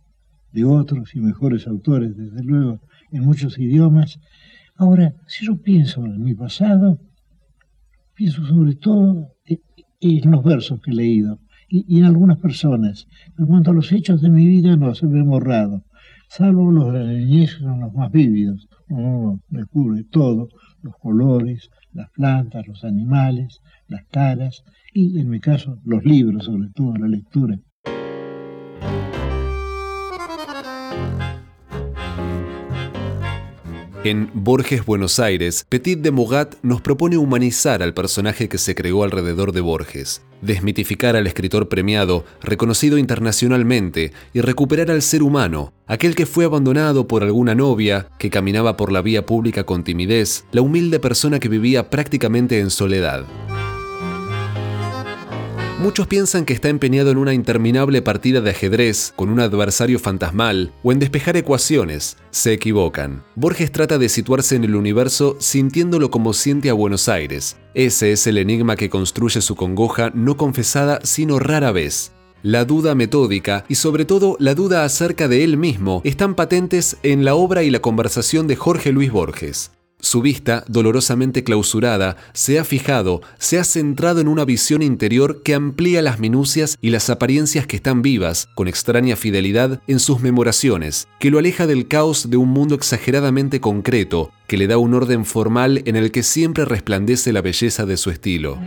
de 0.52 0.66
otros 0.66 1.16
y 1.16 1.20
mejores 1.20 1.68
autores, 1.68 2.18
desde 2.18 2.44
luego, 2.44 2.80
en 3.14 3.24
muchos 3.24 3.58
idiomas. 3.58 4.20
Ahora, 4.76 5.14
si 5.28 5.46
yo 5.46 5.62
pienso 5.62 6.04
en 6.06 6.22
mi 6.24 6.34
pasado, 6.34 7.00
pienso 8.16 8.46
sobre 8.46 8.76
todo 8.76 9.30
en 9.46 10.32
los 10.32 10.44
versos 10.44 10.82
que 10.82 10.92
he 10.92 10.96
leído 10.96 11.40
y, 11.70 12.00
en 12.00 12.06
algunas 12.06 12.38
personas. 12.40 13.08
En 13.38 13.46
cuanto 13.46 13.72
a 13.72 13.74
los 13.74 13.92
hechos 13.92 14.22
de 14.22 14.30
mi 14.30 14.46
vida, 14.46 14.76
no 14.76 14.94
se 14.94 15.08
me 15.08 15.20
he 15.20 15.24
borrado, 15.24 15.84
salvo 16.28 16.72
los 16.72 16.92
de 16.94 17.04
la 17.04 17.14
niñez, 17.14 17.56
que 17.56 17.64
son 17.64 17.80
los 17.80 17.94
más 17.94 18.12
vívidos. 18.12 18.68
Uno 18.90 19.42
descubre 19.50 20.04
todo, 20.04 20.50
los 20.82 20.96
colores, 20.98 21.70
las 21.94 22.10
plantas, 22.12 22.68
los 22.68 22.84
animales, 22.84 23.62
las 23.88 24.06
caras 24.06 24.64
y, 24.94 25.20
en 25.20 25.30
mi 25.30 25.40
caso, 25.40 25.80
los 25.86 26.04
libros, 26.04 26.46
sobre 26.46 26.70
todo 26.70 26.96
la 26.98 27.08
lectura. 27.08 27.60
En 34.06 34.30
Borges 34.34 34.86
Buenos 34.86 35.18
Aires, 35.20 35.66
Petit 35.70 35.98
de 35.98 36.12
Mugat 36.12 36.56
nos 36.62 36.82
propone 36.82 37.16
humanizar 37.16 37.82
al 37.82 37.94
personaje 37.94 38.50
que 38.50 38.58
se 38.58 38.76
creó 38.76 39.06
alrededor 39.06 39.54
de 39.54 39.62
Borges, 39.62 40.24
desmitificar 40.42 41.16
al 41.16 41.26
escritor 41.26 41.70
premiado, 41.70 42.26
reconocido 42.42 42.98
internacionalmente, 42.98 44.12
y 44.34 44.42
recuperar 44.42 44.92
al 44.92 45.02
ser 45.04 45.24
humano, 45.24 45.72
aquel 45.88 46.16
que 46.16 46.26
fue 46.26 46.44
abandonado 46.44 47.08
por 47.08 47.24
alguna 47.24 47.56
novia, 47.56 48.10
que 48.20 48.30
caminaba 48.30 48.76
por 48.76 48.92
la 48.92 49.02
vía 49.02 49.26
pública 49.26 49.64
con 49.64 49.86
timidez, 49.86 50.44
la 50.52 50.62
humilde 50.62 51.00
persona 51.00 51.40
que 51.40 51.48
vivía 51.48 51.90
prácticamente 51.90 52.60
en 52.60 52.72
soledad. 52.72 53.24
Muchos 55.84 56.08
piensan 56.08 56.46
que 56.46 56.54
está 56.54 56.70
empeñado 56.70 57.12
en 57.12 57.18
una 57.18 57.34
interminable 57.34 58.02
partida 58.02 58.40
de 58.40 58.52
ajedrez 58.52 59.12
con 59.18 59.28
un 59.28 59.42
adversario 59.42 60.00
fantasmal 60.00 60.72
o 60.82 60.94
en 60.94 61.00
despejar 61.00 61.36
ecuaciones. 61.36 62.16
Se 62.32 62.54
equivocan. 62.54 63.26
Borges 63.36 63.70
trata 63.70 63.98
de 63.98 64.08
situarse 64.08 64.56
en 64.56 64.64
el 64.64 64.78
universo 64.78 65.36
sintiéndolo 65.42 66.10
como 66.10 66.32
siente 66.32 66.70
a 66.70 66.74
Buenos 66.74 67.10
Aires. 67.10 67.58
Ese 67.74 68.14
es 68.14 68.26
el 68.28 68.38
enigma 68.38 68.78
que 68.78 68.90
construye 68.90 69.42
su 69.42 69.58
congoja 69.58 70.10
no 70.16 70.38
confesada 70.38 71.02
sino 71.04 71.38
rara 71.38 71.74
vez. 71.74 72.14
La 72.44 72.64
duda 72.64 72.96
metódica 72.96 73.66
y 73.68 73.76
sobre 73.76 74.06
todo 74.06 74.38
la 74.40 74.56
duda 74.56 74.86
acerca 74.86 75.28
de 75.28 75.44
él 75.44 75.58
mismo 75.58 76.00
están 76.06 76.36
patentes 76.36 76.96
en 77.04 77.26
la 77.26 77.36
obra 77.36 77.62
y 77.62 77.70
la 77.70 77.82
conversación 77.82 78.48
de 78.48 78.56
Jorge 78.56 78.94
Luis 78.94 79.12
Borges. 79.12 79.72
Su 80.04 80.22
vista, 80.22 80.66
dolorosamente 80.68 81.46
clausurada, 81.46 82.18
se 82.34 82.60
ha 82.60 82.66
fijado, 82.66 83.22
se 83.38 83.58
ha 83.58 83.64
centrado 83.64 84.20
en 84.20 84.28
una 84.28 84.44
visión 84.44 84.82
interior 84.82 85.44
que 85.44 85.56
amplía 85.56 86.02
las 86.02 86.20
minucias 86.20 86.78
y 86.82 86.90
las 86.90 87.10
apariencias 87.10 87.68
que 87.68 87.78
están 87.78 88.02
vivas, 88.02 88.50
con 88.54 88.68
extraña 88.68 89.16
fidelidad, 89.16 89.82
en 89.88 90.02
sus 90.02 90.20
memoraciones, 90.20 91.08
que 91.22 91.32
lo 91.32 91.40
aleja 91.40 91.68
del 91.68 91.88
caos 91.88 92.30
de 92.30 92.36
un 92.36 92.50
mundo 92.50 92.76
exageradamente 92.76 93.62
concreto, 93.62 94.30
que 94.46 94.58
le 94.58 94.68
da 94.68 94.78
un 94.78 94.94
orden 94.94 95.24
formal 95.24 95.82
en 95.86 95.96
el 95.96 96.12
que 96.12 96.24
siempre 96.24 96.66
resplandece 96.66 97.32
la 97.32 97.42
belleza 97.42 97.86
de 97.86 97.96
su 97.96 98.10
estilo. 98.10 98.60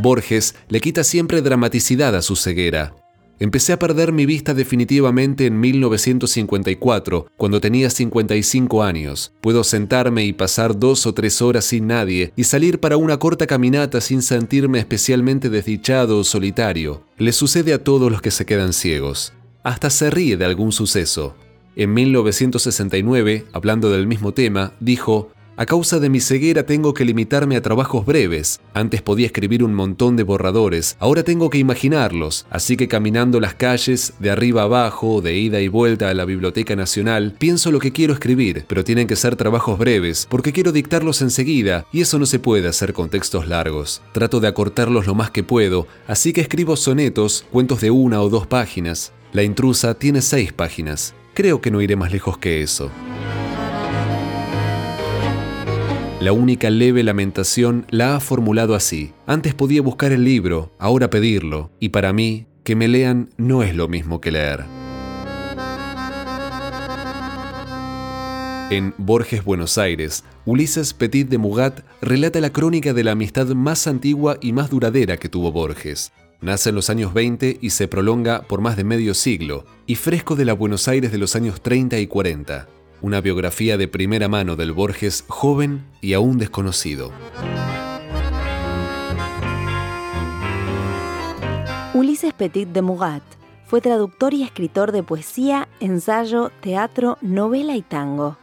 Borges 0.00 0.54
le 0.70 0.80
quita 0.80 1.04
siempre 1.04 1.42
dramaticidad 1.42 2.16
a 2.16 2.22
su 2.22 2.36
ceguera, 2.36 2.94
Empecé 3.38 3.74
a 3.74 3.78
perder 3.78 4.12
mi 4.12 4.24
vista 4.24 4.54
definitivamente 4.54 5.44
en 5.44 5.60
1954, 5.60 7.26
cuando 7.36 7.60
tenía 7.60 7.90
55 7.90 8.82
años. 8.82 9.32
Puedo 9.42 9.62
sentarme 9.62 10.24
y 10.24 10.32
pasar 10.32 10.78
dos 10.78 11.06
o 11.06 11.12
tres 11.12 11.42
horas 11.42 11.66
sin 11.66 11.86
nadie 11.86 12.32
y 12.34 12.44
salir 12.44 12.80
para 12.80 12.96
una 12.96 13.18
corta 13.18 13.46
caminata 13.46 14.00
sin 14.00 14.22
sentirme 14.22 14.78
especialmente 14.78 15.50
desdichado 15.50 16.18
o 16.18 16.24
solitario. 16.24 17.04
Le 17.18 17.32
sucede 17.32 17.74
a 17.74 17.84
todos 17.84 18.10
los 18.10 18.22
que 18.22 18.30
se 18.30 18.46
quedan 18.46 18.72
ciegos. 18.72 19.34
Hasta 19.62 19.90
se 19.90 20.10
ríe 20.10 20.38
de 20.38 20.46
algún 20.46 20.72
suceso. 20.72 21.36
En 21.74 21.92
1969, 21.92 23.44
hablando 23.52 23.90
del 23.90 24.06
mismo 24.06 24.32
tema, 24.32 24.72
dijo, 24.80 25.30
a 25.56 25.66
causa 25.66 25.98
de 26.00 26.10
mi 26.10 26.20
ceguera 26.20 26.64
tengo 26.66 26.92
que 26.92 27.04
limitarme 27.04 27.56
a 27.56 27.62
trabajos 27.62 28.04
breves. 28.04 28.60
Antes 28.74 29.02
podía 29.02 29.26
escribir 29.26 29.64
un 29.64 29.74
montón 29.74 30.16
de 30.16 30.22
borradores, 30.22 30.96
ahora 31.00 31.22
tengo 31.22 31.50
que 31.50 31.58
imaginarlos, 31.58 32.46
así 32.50 32.76
que 32.76 32.88
caminando 32.88 33.40
las 33.40 33.54
calles, 33.54 34.14
de 34.18 34.30
arriba 34.30 34.62
abajo, 34.62 35.22
de 35.22 35.36
ida 35.36 35.60
y 35.60 35.68
vuelta 35.68 36.10
a 36.10 36.14
la 36.14 36.24
Biblioteca 36.24 36.76
Nacional, 36.76 37.34
pienso 37.38 37.70
lo 37.70 37.78
que 37.78 37.92
quiero 37.92 38.12
escribir, 38.12 38.64
pero 38.68 38.84
tienen 38.84 39.06
que 39.06 39.16
ser 39.16 39.36
trabajos 39.36 39.78
breves, 39.78 40.26
porque 40.28 40.52
quiero 40.52 40.72
dictarlos 40.72 41.22
enseguida, 41.22 41.86
y 41.92 42.02
eso 42.02 42.18
no 42.18 42.26
se 42.26 42.38
puede 42.38 42.68
hacer 42.68 42.92
con 42.92 43.08
textos 43.08 43.48
largos. 43.48 44.02
Trato 44.12 44.40
de 44.40 44.48
acortarlos 44.48 45.06
lo 45.06 45.14
más 45.14 45.30
que 45.30 45.42
puedo, 45.42 45.86
así 46.06 46.32
que 46.32 46.42
escribo 46.42 46.76
sonetos, 46.76 47.46
cuentos 47.50 47.80
de 47.80 47.90
una 47.90 48.20
o 48.20 48.28
dos 48.28 48.46
páginas. 48.46 49.12
La 49.32 49.42
intrusa 49.42 49.94
tiene 49.94 50.22
seis 50.22 50.52
páginas. 50.52 51.14
Creo 51.34 51.60
que 51.60 51.70
no 51.70 51.82
iré 51.82 51.96
más 51.96 52.12
lejos 52.12 52.38
que 52.38 52.62
eso. 52.62 52.90
La 56.18 56.32
única 56.32 56.70
leve 56.70 57.02
lamentación 57.02 57.84
la 57.90 58.16
ha 58.16 58.20
formulado 58.20 58.74
así. 58.74 59.12
Antes 59.26 59.52
podía 59.52 59.82
buscar 59.82 60.12
el 60.12 60.24
libro, 60.24 60.72
ahora 60.78 61.10
pedirlo, 61.10 61.70
y 61.78 61.90
para 61.90 62.14
mí, 62.14 62.46
que 62.64 62.74
me 62.74 62.88
lean 62.88 63.28
no 63.36 63.62
es 63.62 63.76
lo 63.76 63.86
mismo 63.86 64.18
que 64.18 64.32
leer. 64.32 64.64
En 68.70 68.94
Borges 68.96 69.44
Buenos 69.44 69.76
Aires, 69.76 70.24
Ulises 70.46 70.94
Petit 70.94 71.28
de 71.28 71.36
Mugat 71.36 71.84
relata 72.00 72.40
la 72.40 72.50
crónica 72.50 72.94
de 72.94 73.04
la 73.04 73.12
amistad 73.12 73.48
más 73.48 73.86
antigua 73.86 74.38
y 74.40 74.54
más 74.54 74.70
duradera 74.70 75.18
que 75.18 75.28
tuvo 75.28 75.52
Borges. 75.52 76.12
Nace 76.40 76.70
en 76.70 76.76
los 76.76 76.88
años 76.88 77.12
20 77.12 77.58
y 77.60 77.70
se 77.70 77.88
prolonga 77.88 78.40
por 78.40 78.62
más 78.62 78.78
de 78.78 78.84
medio 78.84 79.12
siglo, 79.12 79.66
y 79.86 79.96
fresco 79.96 80.34
de 80.34 80.46
la 80.46 80.54
Buenos 80.54 80.88
Aires 80.88 81.12
de 81.12 81.18
los 81.18 81.36
años 81.36 81.60
30 81.60 81.98
y 81.98 82.06
40 82.06 82.68
una 83.00 83.20
biografía 83.20 83.76
de 83.76 83.88
primera 83.88 84.28
mano 84.28 84.56
del 84.56 84.72
Borges 84.72 85.24
joven 85.28 85.84
y 86.00 86.14
aún 86.14 86.38
desconocido. 86.38 87.12
Ulises 91.94 92.34
Petit 92.34 92.68
de 92.68 92.82
Mugat 92.82 93.22
fue 93.66 93.80
traductor 93.80 94.34
y 94.34 94.42
escritor 94.42 94.92
de 94.92 95.02
poesía, 95.02 95.68
ensayo, 95.80 96.50
teatro, 96.60 97.18
novela 97.20 97.74
y 97.74 97.82
tango. 97.82 98.36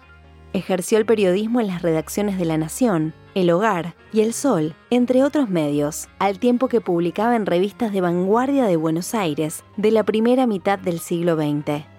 Ejerció 0.54 0.98
el 0.98 1.06
periodismo 1.06 1.62
en 1.62 1.68
las 1.68 1.82
redacciones 1.82 2.38
de 2.38 2.46
La 2.46 2.58
Nación, 2.58 3.14
El 3.34 3.50
Hogar 3.52 3.96
y 4.12 4.22
El 4.22 4.34
Sol, 4.34 4.76
entre 4.90 5.24
otros 5.24 5.50
medios, 5.50 6.10
al 6.20 6.40
tiempo 6.40 6.68
que 6.68 6.82
publicaba 6.82 7.36
en 7.36 7.46
revistas 7.46 7.94
de 7.94 8.02
vanguardia 8.02 8.66
de 8.66 8.76
Buenos 8.76 9.16
Aires 9.16 9.64
de 9.78 9.92
la 9.92 10.04
primera 10.04 10.46
mitad 10.46 10.78
del 10.78 11.00
siglo 11.00 11.36
XX. 11.36 11.93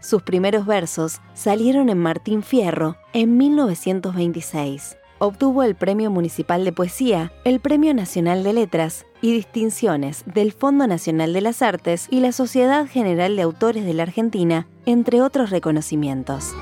Sus 0.00 0.22
primeros 0.22 0.64
versos 0.64 1.20
salieron 1.34 1.88
en 1.88 1.98
Martín 1.98 2.42
Fierro 2.44 2.96
en 3.12 3.36
1926. 3.36 4.96
Obtuvo 5.18 5.64
el 5.64 5.74
Premio 5.74 6.12
Municipal 6.12 6.64
de 6.64 6.72
Poesía, 6.72 7.32
el 7.44 7.58
Premio 7.58 7.92
Nacional 7.92 8.44
de 8.44 8.52
Letras 8.52 9.04
y 9.20 9.32
distinciones 9.32 10.22
del 10.24 10.52
Fondo 10.52 10.86
Nacional 10.86 11.32
de 11.32 11.40
las 11.40 11.62
Artes 11.62 12.06
y 12.10 12.20
la 12.20 12.30
Sociedad 12.30 12.86
General 12.86 13.34
de 13.34 13.42
Autores 13.42 13.84
de 13.84 13.94
la 13.94 14.04
Argentina, 14.04 14.68
entre 14.86 15.20
otros 15.20 15.50
reconocimientos. 15.50 16.54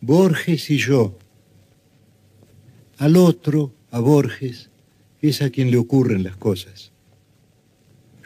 Borges 0.00 0.70
y 0.70 0.78
yo. 0.78 1.16
Al 2.98 3.16
otro, 3.16 3.72
a 3.92 4.00
Borges, 4.00 4.70
es 5.22 5.42
a 5.42 5.50
quien 5.50 5.70
le 5.70 5.76
ocurren 5.76 6.22
las 6.22 6.36
cosas. 6.36 6.92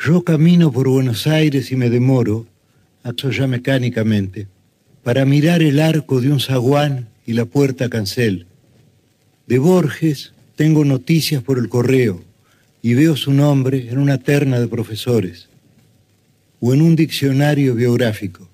Yo 0.03 0.23
camino 0.25 0.73
por 0.73 0.89
Buenos 0.89 1.27
Aires 1.27 1.71
y 1.73 1.77
me 1.77 1.91
demoro, 1.91 2.47
acto 3.03 3.31
ya 3.31 3.47
mecánicamente, 3.47 4.49
para 5.03 5.25
mirar 5.25 5.63
el 5.63 5.81
arco 5.81 6.21
de 6.21 6.31
un 6.31 6.41
zaguán 6.41 7.09
y 7.27 7.35
la 7.35 7.45
puerta 7.45 7.89
cancel. 7.89 8.47
De 9.47 9.59
Borges 9.59 10.33
tengo 10.57 10.85
noticias 10.85 11.43
por 11.43 11.59
el 11.59 11.69
correo 11.69 12.23
y 12.83 12.95
veo 12.95 13.17
su 13.17 13.33
nombre 13.33 13.89
en 13.91 13.99
una 13.99 14.19
terna 14.19 14.59
de 14.59 14.69
profesores 14.69 15.49
o 16.61 16.75
en 16.75 16.83
un 16.83 16.97
diccionario 16.97 17.75
biográfico. 17.75 18.49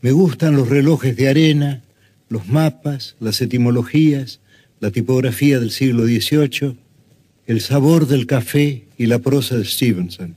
Me 0.00 0.12
gustan 0.12 0.56
los 0.56 0.68
relojes 0.68 1.16
de 1.16 1.28
arena, 1.28 1.82
los 2.28 2.46
mapas, 2.48 3.16
las 3.20 3.40
etimologías, 3.40 4.40
la 4.80 4.90
tipografía 4.90 5.58
del 5.58 5.70
siglo 5.70 6.04
XVIII, 6.04 6.76
el 7.48 7.62
sabor 7.62 8.06
del 8.06 8.26
café 8.26 8.84
y 8.98 9.06
la 9.06 9.20
prosa 9.20 9.56
de 9.56 9.64
Stevenson. 9.64 10.36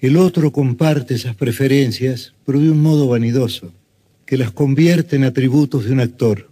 El 0.00 0.16
otro 0.16 0.50
comparte 0.50 1.14
esas 1.14 1.36
preferencias, 1.36 2.34
pero 2.44 2.58
de 2.58 2.72
un 2.72 2.82
modo 2.82 3.06
vanidoso, 3.06 3.72
que 4.26 4.36
las 4.36 4.50
convierte 4.50 5.14
en 5.14 5.22
atributos 5.22 5.84
de 5.84 5.92
un 5.92 6.00
actor. 6.00 6.50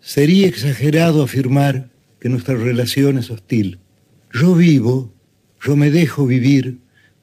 Sería 0.00 0.46
exagerado 0.46 1.24
afirmar 1.24 1.90
que 2.20 2.28
nuestra 2.28 2.54
relación 2.54 3.18
es 3.18 3.28
hostil. 3.28 3.80
Yo 4.32 4.54
vivo, 4.54 5.12
yo 5.60 5.74
me 5.74 5.90
dejo 5.90 6.24
vivir 6.24 6.78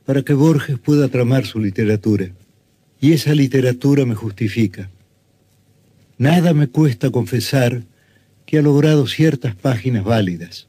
para 0.06 0.22
que 0.22 0.34
Borges 0.34 0.80
pueda 0.80 1.08
tramar 1.08 1.46
su 1.46 1.62
literatura. 1.62 2.32
Y 3.00 3.14
esa 3.14 3.34
literatura 3.34 4.06
me 4.06 4.16
justifica. 4.16 4.90
Nada 6.18 6.54
me 6.54 6.68
cuesta 6.68 7.10
confesar 7.10 7.84
que 8.46 8.58
ha 8.58 8.62
logrado 8.62 9.08
ciertas 9.08 9.56
páginas 9.56 10.04
válidas. 10.04 10.68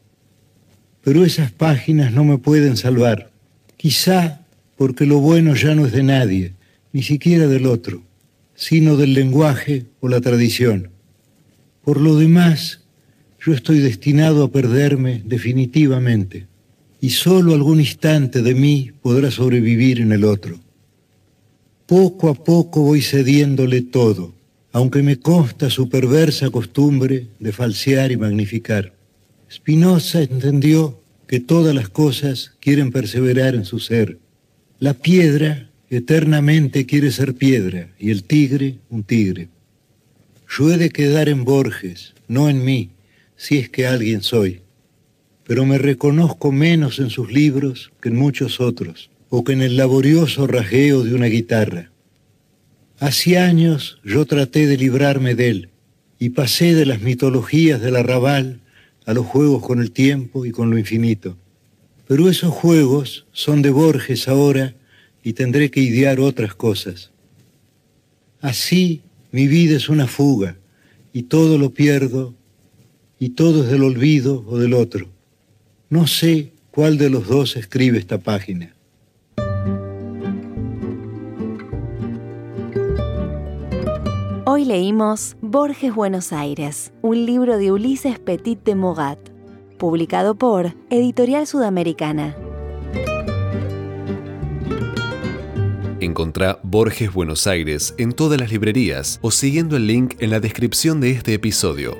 Pero 1.06 1.24
esas 1.24 1.52
páginas 1.52 2.12
no 2.12 2.24
me 2.24 2.36
pueden 2.36 2.76
salvar, 2.76 3.30
quizá 3.76 4.40
porque 4.76 5.06
lo 5.06 5.20
bueno 5.20 5.54
ya 5.54 5.72
no 5.76 5.86
es 5.86 5.92
de 5.92 6.02
nadie, 6.02 6.54
ni 6.92 7.04
siquiera 7.04 7.46
del 7.46 7.66
otro, 7.66 8.02
sino 8.56 8.96
del 8.96 9.14
lenguaje 9.14 9.86
o 10.00 10.08
la 10.08 10.20
tradición. 10.20 10.90
Por 11.84 12.00
lo 12.00 12.16
demás, 12.16 12.80
yo 13.40 13.52
estoy 13.52 13.78
destinado 13.78 14.42
a 14.42 14.50
perderme 14.50 15.22
definitivamente, 15.24 16.48
y 17.00 17.10
solo 17.10 17.54
algún 17.54 17.78
instante 17.78 18.42
de 18.42 18.56
mí 18.56 18.90
podrá 19.00 19.30
sobrevivir 19.30 20.00
en 20.00 20.10
el 20.10 20.24
otro. 20.24 20.58
Poco 21.86 22.30
a 22.30 22.34
poco 22.34 22.82
voy 22.82 23.00
cediéndole 23.00 23.82
todo, 23.82 24.34
aunque 24.72 25.04
me 25.04 25.20
consta 25.20 25.70
su 25.70 25.88
perversa 25.88 26.50
costumbre 26.50 27.28
de 27.38 27.52
falsear 27.52 28.10
y 28.10 28.16
magnificar. 28.16 28.95
Spinoza 29.50 30.22
entendió 30.22 31.00
que 31.26 31.40
todas 31.40 31.74
las 31.74 31.88
cosas 31.88 32.52
quieren 32.60 32.90
perseverar 32.90 33.54
en 33.54 33.64
su 33.64 33.78
ser. 33.78 34.18
La 34.78 34.94
piedra 34.94 35.70
eternamente 35.90 36.86
quiere 36.86 37.10
ser 37.10 37.34
piedra 37.34 37.90
y 37.98 38.10
el 38.10 38.24
tigre 38.24 38.78
un 38.90 39.04
tigre. 39.04 39.48
Yo 40.48 40.72
he 40.72 40.78
de 40.78 40.90
quedar 40.90 41.28
en 41.28 41.44
Borges, 41.44 42.14
no 42.28 42.48
en 42.48 42.64
mí, 42.64 42.90
si 43.36 43.58
es 43.58 43.68
que 43.68 43.86
alguien 43.86 44.22
soy, 44.22 44.62
pero 45.44 45.64
me 45.64 45.78
reconozco 45.78 46.52
menos 46.52 46.98
en 46.98 47.10
sus 47.10 47.32
libros 47.32 47.92
que 48.00 48.08
en 48.08 48.16
muchos 48.16 48.60
otros, 48.60 49.10
o 49.28 49.44
que 49.44 49.52
en 49.52 49.62
el 49.62 49.76
laborioso 49.76 50.46
rasgueo 50.46 51.02
de 51.02 51.14
una 51.14 51.26
guitarra. 51.26 51.90
Hace 52.98 53.38
años 53.38 54.00
yo 54.04 54.24
traté 54.24 54.66
de 54.66 54.76
librarme 54.76 55.34
de 55.34 55.48
él 55.48 55.68
y 56.18 56.30
pasé 56.30 56.74
de 56.74 56.86
las 56.86 57.02
mitologías 57.02 57.80
del 57.80 57.96
arrabal 57.96 58.60
a 59.06 59.14
los 59.14 59.24
juegos 59.24 59.62
con 59.62 59.80
el 59.80 59.92
tiempo 59.92 60.44
y 60.44 60.50
con 60.50 60.70
lo 60.70 60.76
infinito. 60.76 61.36
Pero 62.06 62.28
esos 62.28 62.52
juegos 62.52 63.26
son 63.32 63.62
de 63.62 63.70
Borges 63.70 64.28
ahora 64.28 64.74
y 65.22 65.32
tendré 65.32 65.70
que 65.70 65.80
idear 65.80 66.20
otras 66.20 66.54
cosas. 66.54 67.10
Así 68.40 69.02
mi 69.32 69.46
vida 69.48 69.76
es 69.76 69.88
una 69.88 70.06
fuga 70.06 70.56
y 71.12 71.24
todo 71.24 71.56
lo 71.56 71.70
pierdo 71.70 72.34
y 73.18 73.30
todo 73.30 73.64
es 73.64 73.70
del 73.70 73.82
olvido 73.82 74.44
o 74.46 74.58
del 74.58 74.74
otro. 74.74 75.08
No 75.88 76.06
sé 76.06 76.52
cuál 76.70 76.98
de 76.98 77.10
los 77.10 77.26
dos 77.26 77.56
escribe 77.56 77.98
esta 77.98 78.18
página. 78.18 78.75
Hoy 84.48 84.64
leímos 84.64 85.36
Borges 85.40 85.92
Buenos 85.92 86.32
Aires, 86.32 86.92
un 87.02 87.26
libro 87.26 87.58
de 87.58 87.72
Ulises 87.72 88.20
Petit 88.20 88.62
de 88.62 88.76
Mogat, 88.76 89.18
publicado 89.76 90.36
por 90.36 90.72
Editorial 90.88 91.48
Sudamericana. 91.48 92.36
Encontrá 95.98 96.60
Borges 96.62 97.12
Buenos 97.12 97.48
Aires 97.48 97.92
en 97.98 98.12
todas 98.12 98.38
las 98.38 98.52
librerías 98.52 99.18
o 99.20 99.32
siguiendo 99.32 99.76
el 99.76 99.88
link 99.88 100.14
en 100.20 100.30
la 100.30 100.38
descripción 100.38 101.00
de 101.00 101.10
este 101.10 101.34
episodio. 101.34 101.96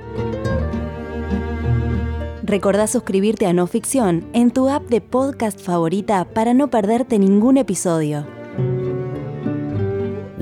Recordá 2.45 2.87
suscribirte 2.87 3.47
a 3.47 3.53
No 3.55 3.67
Ficción 3.67 4.25
en 4.35 4.53
tu 4.53 4.69
app 4.69 4.89
de 4.89 5.01
podcast 5.01 5.61
favorita 5.61 6.25
para 6.33 6.55
no 6.55 6.71
perderte 6.71 7.19
ningún 7.19 7.57
episodio 7.57 8.36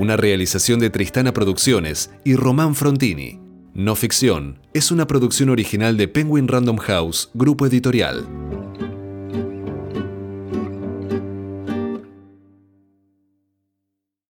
una 0.05 0.17
realización 0.17 0.79
de 0.79 0.91
Tristana 0.91 1.33
Producciones 1.33 2.11
y 2.23 2.35
Román 2.35 2.75
Frontini. 2.75 3.39
No 3.73 3.95
Ficción 3.95 4.59
es 4.71 4.91
una 4.91 5.07
producción 5.07 5.49
original 5.49 5.97
de 5.97 6.07
Penguin 6.07 6.47
Random 6.47 6.77
House, 6.77 7.31
grupo 7.33 7.65
editorial. 7.65 8.54